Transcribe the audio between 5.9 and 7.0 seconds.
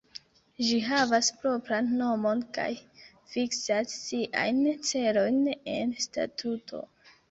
statuto.